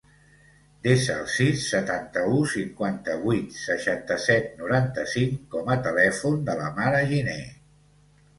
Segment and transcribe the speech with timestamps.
[0.85, 7.39] Desa el sis, setanta-u, cinquanta-vuit, seixanta-set, noranta-cinc com a telèfon de la Mara Giner.